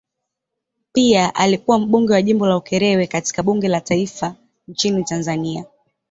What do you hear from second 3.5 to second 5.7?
la taifa nchini Tanzania.